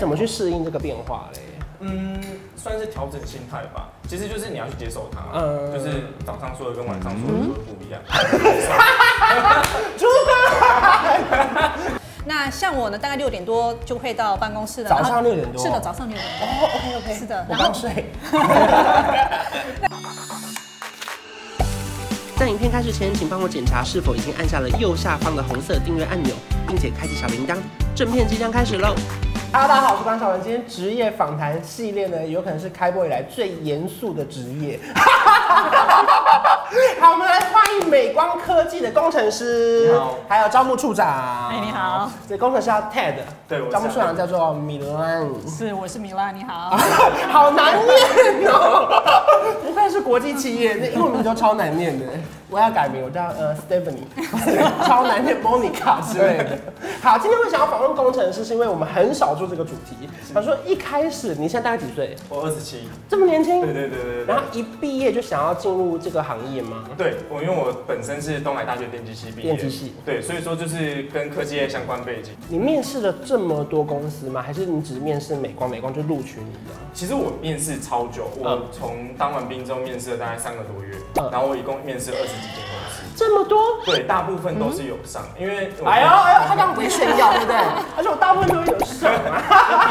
[0.00, 1.40] 怎么去适应这个变化嘞？
[1.78, 2.20] 嗯，
[2.56, 3.90] 算是调整心态吧。
[4.08, 8.02] 其实就是你要去接受它，嗯就是早上说的跟晚上说的都不一样。
[9.96, 10.32] 出发，
[12.26, 14.90] 那像我呢，大概六点多就会到办公室了。
[14.90, 16.44] 早上六点多是的，早上六点多。
[16.44, 18.10] 哦，OK OK，是的我刚睡。
[22.36, 26.34] 在影片开始前，请帮我检查是否已经按下了右下方的红色订阅按钮，
[26.66, 27.56] 并且开启小铃铛。
[27.94, 28.96] 正片即将开始喽
[29.54, 30.42] ！Hello，大家好，我是关晓文。
[30.42, 34.80] 今天职业访谈系列呢，有可能是开播以来最严肃的职业。
[37.00, 41.50] 好，我们来欢迎美光科技的工程师，好，还有招募处长。
[41.50, 43.14] 哎，你好，这工程师叫 Ted，
[43.46, 45.24] 对，我招募处长叫做米兰。
[45.48, 46.76] 是，我是米兰，你好。
[47.30, 48.88] 好难念哦，
[49.64, 52.06] 不愧是国际企业，那英文名都超难念的。
[52.50, 54.04] 我要改名，我叫呃 Stephanie，
[54.86, 56.58] 超难念 Monica 之类的。
[57.02, 60.08] 好，今天我想要访问工程师，是因为我们很少做这个主题。
[60.32, 62.14] 他说一开始你现在大概几岁？
[62.28, 62.86] 我二十七。
[63.08, 63.60] 这么年轻？
[63.60, 64.24] 对对对对对。
[64.26, 66.84] 然后一毕业就想要进入这个行业吗？
[66.96, 69.54] 对，我因为我本身是东海大学电机系毕业。
[69.54, 69.94] 电机系。
[70.04, 72.34] 对，所以说就是跟科技业相关背景。
[72.48, 74.40] 你面试了这么多公司吗？
[74.40, 76.74] 还是你只面试美光，美光就录取你的？
[76.92, 80.96] 其实我面试超久，我从当完兵之后面试了大概三个多月，
[81.30, 83.02] 然后我一共面试二十几间公司。
[83.16, 83.78] 这么多？
[83.84, 87.56] 对，大部分都是有上，因为哎呦哎呦，他刚刚不是炫耀，对不对？
[87.96, 89.38] 而且我大部分都有上啊。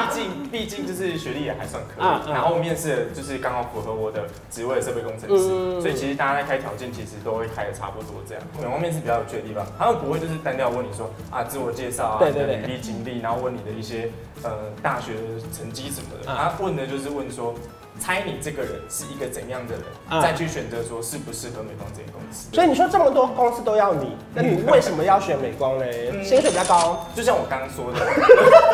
[0.11, 8.43] 毕竟毕竟就是学历也还算可以，然后面试的就是刚好符合我的职位的设备工程师，所以其实大家在开条件其实都会开的差不多这样。
[8.59, 14.09] 美光面试比较有趣的地方，他们不会就是单调问你说啊自我介绍啊，对对对，履历经历，然后问你的一些
[14.43, 15.13] 呃大学
[15.55, 17.55] 成绩什么的，他问的就是问说。
[17.99, 22.49] 猜你这个人是一个怎样的人，嗯、再去选择说适不适合美光这些公司。
[22.53, 25.85] 所以你说这么多公司都要你，那你 为什么要选美光呢？
[26.11, 27.99] 嗯、薪水比较高，就像我刚刚说的，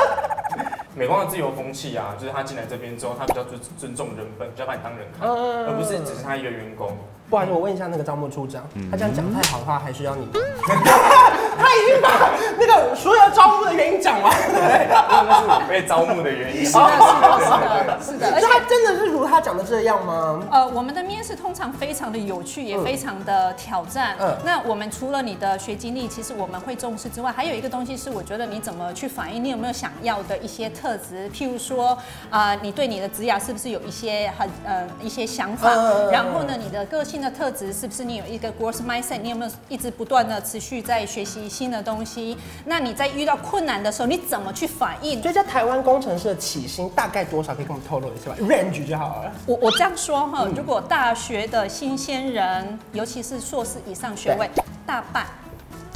[0.95, 6.97] 美光的自由风气啊，就是他进来这边之后，他比较尊尊重人本，比较把你当人看，嗯、而不是只是他一个员工。
[7.30, 10.28] 不然，我问一下那个招募处长，他这样讲太好的话，还需要你？
[10.34, 16.66] 他已经把那个所有招募的原因讲完了，对，那是我被招募的原因。
[16.66, 17.69] 是的，是的，
[18.01, 20.43] 是的，而且他真的是如他讲的这样吗？
[20.51, 24.15] 呃，我们的面试通常非常的有趣，也非常的挑战。
[24.19, 24.35] 嗯。
[24.45, 31.29] 那我们除了你的学经历，其实我们会重视之外，还有一个东西是，我觉得你怎么去反应，你有没有想要的一些特质？
[31.29, 31.97] 譬如说，
[32.29, 35.69] 啊，你对你的职涯是不是有一些很呃一些想法？
[36.11, 39.19] 然后呢，你的个性的特质是不是你有一个 growth mindset？
[39.21, 42.37] 你有没有一直不断的持续在学习新的东西？
[42.66, 45.21] 那你在遇到困难的时候，你怎么去反应？
[45.21, 47.49] 所以在台湾工程师的起薪大概多少？
[47.55, 49.31] 可以跟我们透露一下吧？range 就好了。
[49.47, 54.47] 我我这样说哈，如果大学的新鲜人，尤其是硕士以上学位，
[54.85, 55.25] 大半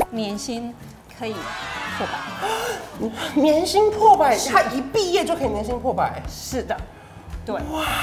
[0.09, 0.73] 年薪
[1.19, 1.35] 可以
[1.95, 3.09] 破百。
[3.39, 6.19] 年薪破百，他一毕业就可以年薪破百？
[6.27, 6.75] 是的。
[7.45, 7.55] 对，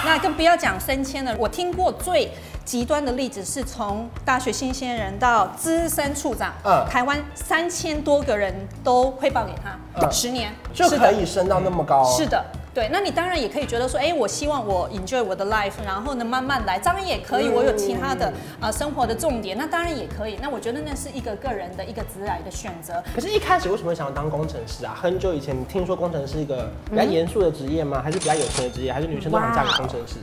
[0.05, 1.35] 那更不要讲升迁了。
[1.37, 2.31] 我听过最
[2.65, 12.05] 极端的例子是从大学新鲜人到资深处长，嗯，台湾三千多个人都汇报给他，嗯，十年就可以升到那么高。
[12.05, 12.45] 是的。
[12.73, 17.49] 对，那你当然也可以觉得说，哎，我希望我 enjoy 我的 life，然后呢慢慢来，当然也可以。
[17.49, 18.27] 我有其他的
[18.61, 20.39] 啊、呃、生活的重点，那当然也可以。
[20.41, 23.03] 那我觉得那是一个个人的一个职来的选择。
[23.13, 24.97] 可是，一开始为什么会想要当工程师啊？
[25.01, 28.01] 很久以前，你听说工程师是一个比较严肃的职业吗？
[28.01, 28.93] 嗯、还是比较有钱的职业？
[28.93, 30.15] 还是女生都想嫁给工程师？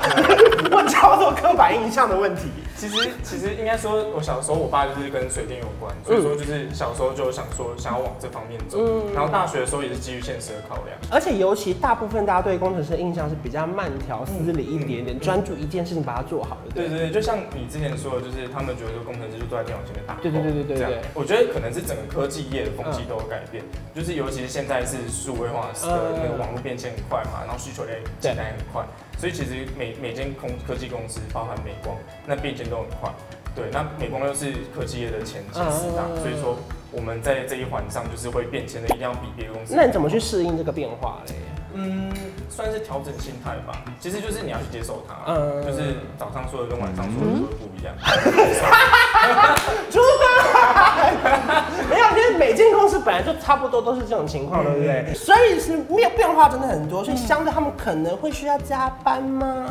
[0.72, 2.42] 我超多刻板印象的问题。
[2.76, 8.78] 其实，其实应该说，我小时候我爸就是跟水电有关，所以说就是小时候就想说想要往这方面走。
[8.80, 16.72] 嗯、然后大学的时候也是基于现实的考量，而且尤其大部分大家对工程师的印象是比较慢条斯理一点点，专、嗯嗯、注一件事情把它做好的。
[16.74, 20.14] 对，对对对，就像你之前说的，就是他们觉得说工程师就坐在电脑前面打。
[20.22, 21.00] 对对对对对对。
[21.12, 28.88] 我觉得可能是整个科技业的风气都有改变，嗯、就是尤其是现在是数位化的那个网络变迁很快嘛，然后需求也进来很快。
[29.20, 31.94] 所以其实每每间空科技公司，包含美光，
[32.26, 33.12] 那变迁都很快。
[33.54, 36.56] 对，那美光又是科技业的前前四大，所以说
[36.90, 39.74] 我们在这一环上就是会变迁的，一定要比别的公司。
[39.76, 41.34] 那你怎么去适应这个变化嘞？
[41.74, 42.10] 嗯，
[42.48, 43.84] 算是调整心态吧。
[44.00, 47.94] 其实就是你要去接受它，嗯，就是早上说的跟晚上说的都不一样。
[49.90, 51.64] 主管，
[52.20, 55.14] 没有，其实每间公司本来就差不多都是这种情况，对不对？
[55.14, 59.66] 所以是没有变化真的很多，所以相对他们可能会需要加班吗？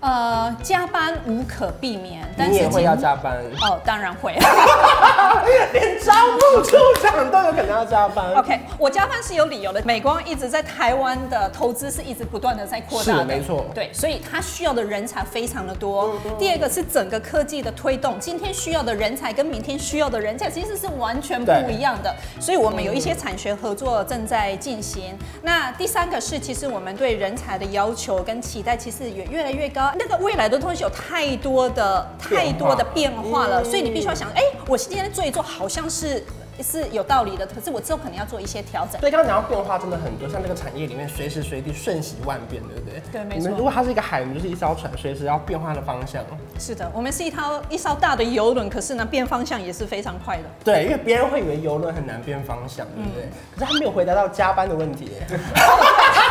[0.00, 4.32] 呃，加班无可避免，但是你也会要加班哦，当然会，
[5.72, 8.32] 连招募处长都有可能要加班。
[8.36, 9.82] OK，我加班是有理由的。
[9.84, 16.12] 美光一直在台湾的投资是一直不断的在扩大的，是没错，对，所以它需要的人才非常的多。
[16.12, 25.12] 嗯嗯，第二个是整个科技的推动，今天需要的人才跟明天需要的人才其实是完全不一样的，所以我们有一些产学合作正在进行。
[25.12, 29.87] 嗯、那第三个是，其实我们对人才的要求跟期待其实也越来越高。
[29.98, 36.24] 那个未来的东西有太多的太多的变化了，所以你必须要想，哎，我今天做一做，好像是。
[36.60, 38.98] 是有道理的，可是我之后可能要做一些调整。
[38.98, 43.00] 所以刚刚讲到变化真的很多，像这个产业里面随时随地瞬息万变，对不对？
[43.12, 43.38] 对，没错。
[43.38, 46.20] 你们如果它是一个海，你就是一艘船，随时要变化的方向。
[46.58, 50.42] 是的，我们是一艘一艘大的游轮，可是呢，变方向也是非常快的。
[50.64, 53.22] 对，因为别人会以为游轮很难变方向，对不对？
[53.26, 55.12] 嗯、可是他没有回答到加班的问题。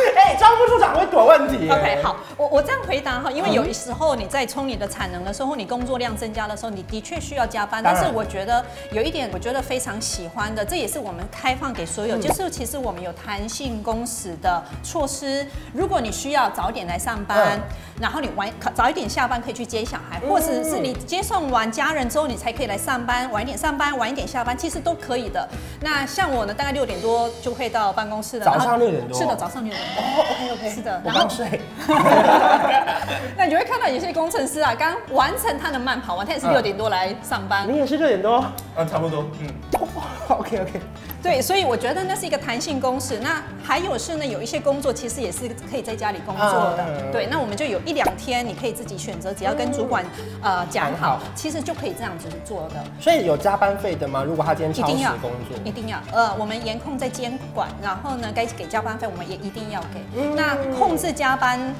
[0.16, 1.68] 哎，招募处长会躲问题。
[1.70, 7.82] OK，好，我我这样回答哈，因为有的时候你在冲你的产能的时候，你工作量增加的时候，你的确需要加班。
[7.82, 15.46] 但是我觉得有一点，我觉得非常喜欢的，这也是我们开放给所有，就是其实我们有弹性工时的措施。
[15.72, 17.60] 如果你需要早点来上班，
[18.00, 25.48] 然后你晚早一点下班可以去接小孩，或者是你接送完家人之后你才可以来上班，晚一点上班，晚一点下班，其实都可以的。
[25.80, 28.44] 那像我呢，大概六点多就会到办公室了。
[28.44, 29.18] 早上六点多。
[29.18, 29.81] 是的，早上六点多。
[29.96, 30.70] 哦，OK OK。
[30.70, 31.00] 是的。
[31.04, 31.60] 然后睡。
[33.36, 37.66] 那你就会看到有些工程师啊，刚完成他的慢跑完，他也是六点多来上班。
[37.70, 38.44] 你也是六点多？
[38.76, 39.26] 嗯，差不多。
[39.40, 39.48] 嗯。
[40.28, 40.80] OK OK。
[41.22, 43.18] 对，所以我觉得那是一个弹性公式。
[43.20, 46.46] 那还有是呢，有一些工作其实也是可以在家里工作
[46.76, 47.12] 的。
[47.12, 50.04] 对，那我们就有一两天你可以自己选择，只要跟主管
[50.40, 52.82] 呃讲好，其实就可以这样子做的。
[52.98, 54.24] 所以有加班费的吗？
[54.24, 55.98] 如果他今天超时工作，一定要。
[56.12, 60.00] 呃，我们严控在监管，然后呢，该给加班费我们也一定要给。
[60.34, 61.74] 那控制加班。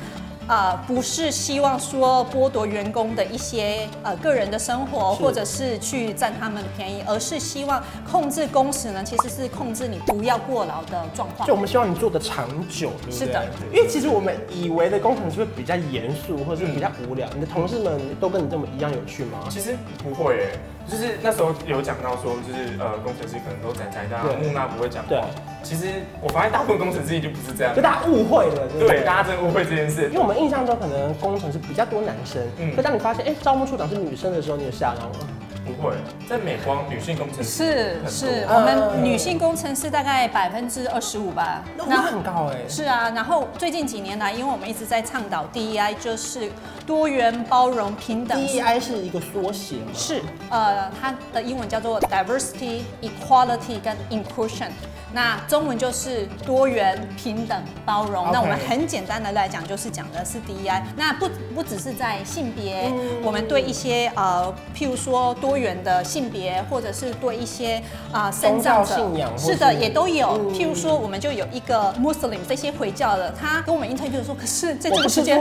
[0.52, 11.48] 呃，不是希望说剥夺员工的一些呃个人的生活，或者是去占他们的便宜，而是希望控制工时呢，其实是控制你不要过劳的状况。
[11.48, 13.18] 就我们希望你做的长久，对不对？
[13.18, 17.26] 是的，因为其实我们以为的工程师会比较严肃，或者是比较无聊。
[17.34, 19.38] 你的同事们都跟你这么一样有趣吗？
[19.48, 20.50] 其实不会，
[20.86, 25.08] 就是那时候有讲到说，就是呃，工程师可能都宅宅的，木讷不会讲话。
[25.08, 25.22] 对。
[25.62, 25.86] 其实
[26.20, 28.68] 我发现大部分工程师就不是这样，就大家误会了。
[28.80, 30.08] 对，大家真的误会这件事。
[30.08, 35.26] 因为我们印象中可能工程师比较多男生，嗯，可当你发现哎，招募处长是女生的时候，你就吓到吗？
[35.64, 35.94] 不会，
[36.28, 42.58] 在美光女性工程师是是，我们女性工程师大概百分之二十五吧，那很高哎。
[42.68, 46.50] 是啊，然后最近几年来，因为我们一直在倡导 DEI，就是
[46.84, 48.36] 多元、包容、平等。
[48.44, 49.92] DEI 是一个缩写吗？
[49.94, 54.70] 是，呃，它的英文叫做 Diversity、Equality 跟 Inclusion。
[55.12, 58.30] 那中文就是多元、平等、包容。
[58.32, 60.82] 那我们很简单的来讲，就是讲的是 DEI。
[60.96, 67.76] 那不不只是在性别，嗯、我们对一些呃，譬如说多元的性别，或者是对一些
[68.10, 70.28] 啊、呃，宗教信仰，是的，也都有。
[70.32, 75.40] 嗯、譬如说，我们就有一个 Muslim 这些回教的，他跟我们 interview 说，可是在这个时间。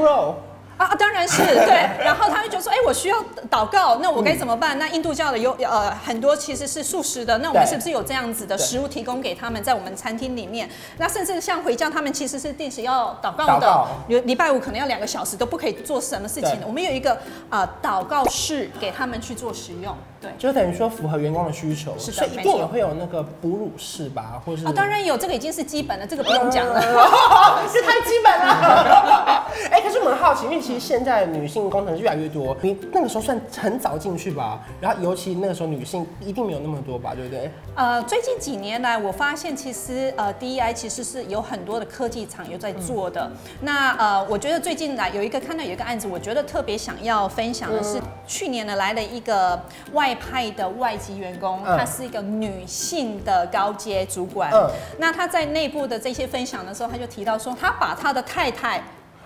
[0.86, 3.18] 啊，当然是对，然后他们就说，哎，我需要
[3.50, 4.78] 祷告，那我该怎么办？
[4.78, 10.68] 嗯、那印度教的有呃很多其实是素食的，那我们是不是有这样子的食物提供给他们在我们餐厅里面？
[10.98, 16.66] 那甚至像回教，他们其实是定时要祷告的，礼礼拜五可能要两个小时都不可以做什么事情的。
[16.66, 17.14] 我们有一个
[17.50, 26.82] 啊、呃、祷告室给他们去做使用，对，就等于说符合员工的需求，是的，所以一定也会有那个哺乳室吧，或是啊，当然有，这个已经是基本了，这个不用讲了，
[27.72, 29.46] 这太基本了。
[29.92, 34.60] 是我们好奇，因为其实现在女性工程师越来越多，你那个时候算很早进去吧？
[34.80, 37.52] 然后尤其那个时候女性一定没有那么多吧，对不对？
[37.76, 43.30] 呃，最近几年来，我发现其实呃，DEI 其实是有很多的科技厂有在做的。
[43.32, 49.60] 嗯、那呃，我觉得最近来有一个看到有一个案子，我觉得特别想要分享的是，嗯、去年呢来了一个
[49.94, 54.52] 外派的外籍员工，她是一个女性的高阶主管。
[54.54, 54.70] 嗯。
[54.98, 58.82] 那她在内部的这些分享的时候，她就提到说，她把她的太太。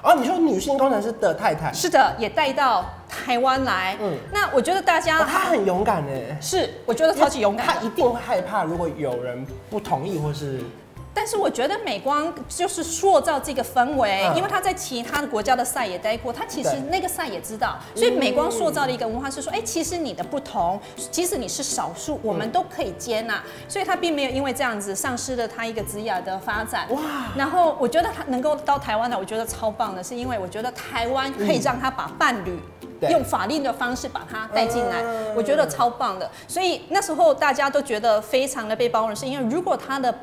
[0.05, 3.97] 哦，你说女性工程师的太太是的，也带到台湾来。
[4.00, 7.65] 嗯，那我觉得大家她很勇敢哎，是，我觉得超级勇敢。
[7.65, 10.62] 她一定会害怕，如果有人不同意或是。
[11.15, 20.77] 但是我觉得美光就是塑造这个氛围，因为他在其他的国家的赛也待过，他其实那个赛也知道，所以美光塑造的一个文化是说，哎，其实你的不同，
[21.10, 26.86] 即使你是少数，我们都可以接纳，所以他并没有因为这样子丧失了他一个职业的发展。
[26.91, 27.01] 哇！
[27.38, 32.60] 然后我觉得他能够到台湾来，我觉得超棒的，是因为我觉得台湾可以让他把伴侣
[33.10, 35.01] 用法令的方式把他带进来，
[35.34, 36.29] 我觉得超棒的。
[36.45, 40.13] 所以那时候大家都觉得非常的被包容，是因为如果他的。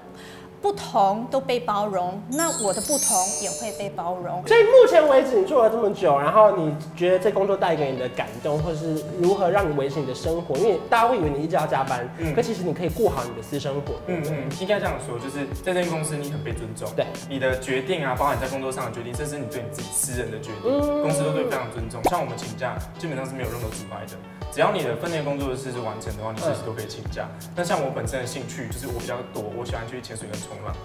[0.62, 4.46] 不同都被包容，那我的不同也会被包容。
[4.46, 10.56] 所以目前为止你做了这么久，然后你觉得这工作带给你的感动，或是如何让你维持你的生活？
[10.56, 13.94] 因为大家会以为你一直要加班，嗯，可其实你可以过好你的私生活。
[14.06, 22.00] 嗯嗯，应该这样说，就是在这间公司你很被尊重，对，你的决定啊，包含你在工作上的决定，这是你对你自己私人的决定，嗯、公司都对非常尊重。
[22.04, 24.16] 像我们请假，基本上是没有任何阻碍的。
[24.52, 27.26] 只要你的分内工作的事是完成的话，你随时都可以请假。
[27.56, 30.76] 那、嗯、像我本身的兴趣就是我比较多，我喜欢去潜水跟冲浪。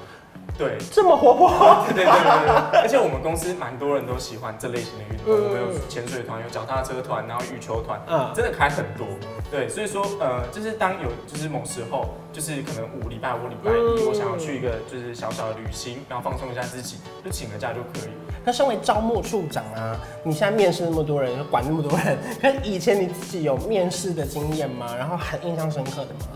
[0.57, 1.51] 对，这么活泼。
[1.91, 2.79] 对对对对对。
[2.79, 9.05] 而且我们公司蛮多人都喜欢这类型的运动，我们有潜水团，有脚踏车团，然后羽球团，嗯，真的开很多。
[9.51, 18.11] 对，所以说呃，就是当有就是某时候，就是可能五礼拜五礼拜一，我想要去一个就是小小的旅行，然后放松一下自己，就请个假就可以。
[18.47, 22.17] 那身为招募处长啊，你现在面试那么多人，管那么多人，
[22.63, 24.95] 以前你自己有面试的经验吗？
[24.97, 26.27] 然后很印象深刻的吗？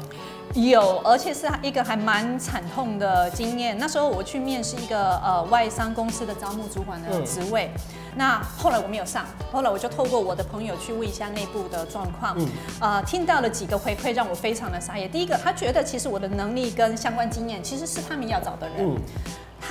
[0.53, 3.77] 有，而且是一个还蛮惨痛的经验。
[3.77, 7.81] 那时候我去面试一个呃外商公司的招募主管的职位，嗯、
[8.17, 12.49] 那后来我没有上，后来我就透过我的朋友去问一下内部的状况，嗯、
[12.81, 15.09] 呃，听到了几个回馈让我非常的傻眼。
[15.09, 18.97] 第一个，他觉得其实我的能力跟相关经验其实是他们要找的人，嗯、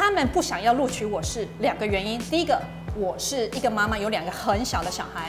[0.01, 2.19] 他们不想要录取我是两个原因。
[2.19, 2.59] 第一个，
[2.97, 5.29] 我是一个妈妈，有两个很小的小孩。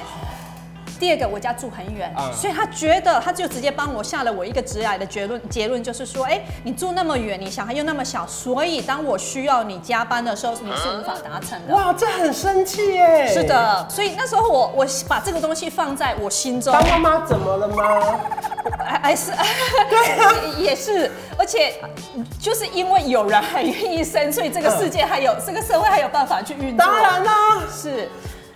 [0.98, 11.76] 第二个，我家住很远，嗯、所以他觉得他就直接帮我下了我一个直来的结论，结论就是说，哎，你住那么远，你小孩又那么小，所以当我需要你加班的时候，你是无法达成的。
[11.76, 13.28] 哇，这很生气耶！
[13.28, 16.72] 是的，所以那时候我我把这个东西放在我心中。
[16.72, 18.00] 当妈妈怎么了吗？
[18.84, 19.32] 还是
[19.90, 21.76] 对啊，也是，而且
[22.40, 26.86] 就是因为有人很愿意生，所以这个世界还有、嗯、这个社会还有办法去运作。
[26.86, 28.10] 当然啦，是。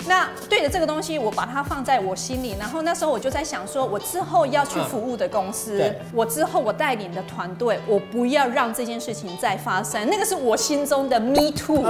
[0.08, 10.08] 那对着这个东西，我把它放在我心里，然后那时候我就在想说，我之后要去服务的公司，嗯、我之后我带领的团队，我不要让这件事情再发生。
[10.08, 11.82] 那个是我心中的 Me Too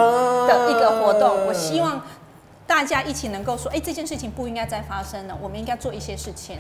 [0.47, 2.01] 的一个活动，我希望。
[2.67, 6.57] 大家一起能够说，哎，这件事情不应该再发生了，我们应该做一些事情。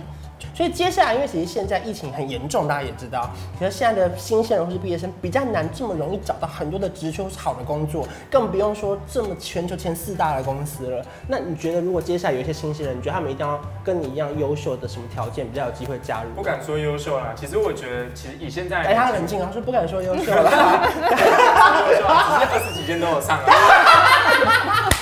[0.53, 11.03] 所以接下来，因为其实现在疫情很严重，大家也知道，其实现在的新鲜人或是毕业生比较难这么容易找到很多的职缺或是好的工作，更不用说这么全球前四大的公司了。
[11.27, 16.29] 那你觉得，如果接下来有一些新鲜人，你觉得他们一定要跟你一样优秀的什么条件比较有机会加入？
[16.35, 20.51] 不敢说优秀啦，其实我觉得，其实以现在， 哎，他冷静啊，说不敢说优秀了，
[21.89, 24.94] 优秀啊，直接二十几间都有上了。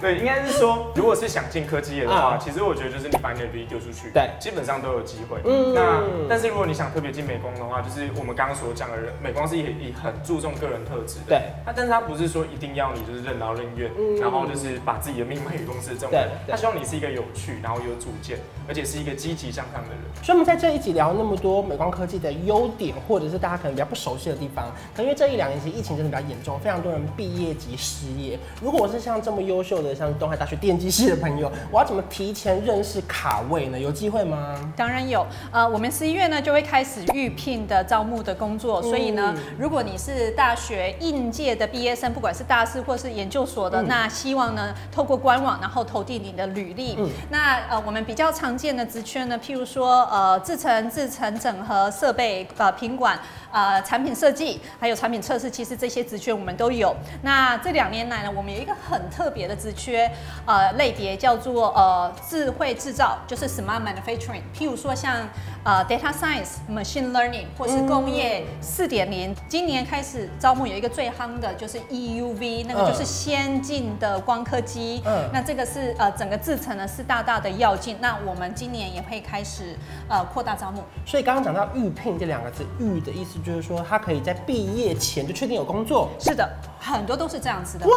[0.00, 5.38] 对，应该是说，如果是想进科技业的话，嗯、其实我觉得就是你把你的履历丢出去，对，基本上都有机会。
[5.44, 11.28] 嗯，那但是如果你想特别进美工的话，就是我们刚刚所讲的人，美工是也也很注重个人特质的。
[11.28, 16.28] 对，他但是他不是说一定要你就是任劳任怨，嗯、然后就是把自己的命卖给公司这种人。
[16.48, 18.38] 他希望你是一个有趣，然后有主见，
[18.68, 19.98] 而且是一个积极向上的人。
[20.22, 28.38] 所以我们在这一集聊那么多美光科技的优点，或者是大家可能比较不熟悉的地方，可能因为这一两年其实疫情真的比较严重，非常多人毕业即失业。
[28.62, 33.78] 如果我是像这么优秀的，像东海大学电机系的朋友，我要怎么提前认识卡位呢？
[33.78, 34.54] 有机会吗？
[34.76, 35.26] 当然有。
[35.50, 46.96] 呃，我们十一月呢就会开始预聘的招募的工作，所以呢，如果你是大学应届的毕业生，不管是大四或是研究所的，嗯、那希望呢透过官网，然后投递你的履历。
[46.98, 53.18] 嗯、那呃，我们比较常见的职缺呢，譬如说呃，制成、制成整合设备呃品管。
[53.50, 56.94] 呃，产品设计还有产品测试，其实这些职缺我们都有。
[57.22, 60.10] 那这两年来呢，我们有一个很特别的职缺，
[60.44, 64.42] 呃，类别叫做呃智慧制造，就是 smart manufacturing。
[64.54, 65.26] 譬如说像
[65.62, 69.34] 呃 data science、machine learning 或是工业四点零。
[69.48, 75.00] 今年开始招募有一个最夯的，就是 EUV，那个就是先进的光刻机。
[75.06, 75.30] 嗯。
[75.32, 77.96] 那这个是呃整个制程呢是大大的要进。
[78.00, 79.76] 那我们今年也会开始
[80.08, 80.82] 呃扩大招募。
[81.06, 83.38] 所以刚刚讲到预聘这两个字，预的意思。
[83.38, 86.08] 就是说，他可以在毕业前就确定有工作。
[86.18, 87.86] 是的，很多都是这样子的。
[87.86, 87.94] 哇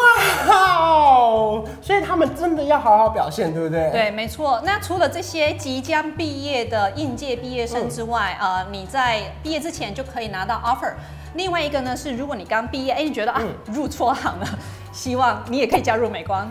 [0.48, 3.90] 哦，所以他们真的要好好表现，对不对？
[3.92, 4.62] 对，没错。
[4.64, 10.94] 那除了这些即将毕业的应届毕业生之外，嗯、呃，你在毕业之前就可以拿到 offer。
[11.36, 14.48] 另外一个呢是，如果你刚毕业，哎，你觉得啊入错行了，
[14.92, 16.50] 希望你也可以加入美光。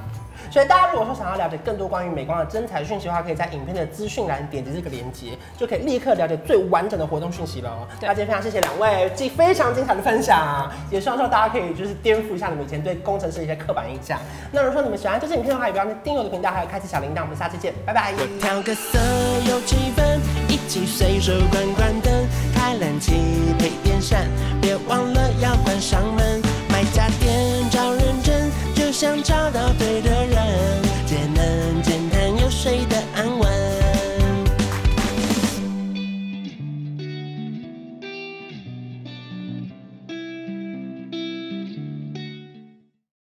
[0.51, 7.87] 所以大家如果说想要了解更多关于美光的真材讯息的话，可以在影片的资讯栏点击这个链接，就可以立刻了解最完整的活动讯息了。
[8.01, 14.19] 对，那今天非常谢谢两位，既非常精彩的分享，也希望说大家可以就是颠覆一下你们以前对工程师的一些刻板印象。
[14.51, 17.23] 那如果说你们喜欢这支影片的话，也不要忘记订阅我的频道，还有开启小铃铛。
[17.23, 18.13] 我们下期见，拜拜。
[18.19, 18.99] 我调个色
[19.49, 22.13] 有气氛，一起随手关关灯，
[22.55, 23.13] 开冷气
[23.59, 24.27] 配电扇，
[24.61, 26.43] 别忘了要关上门。
[26.69, 27.50] 买家电
[29.01, 30.90] 想找到对的人。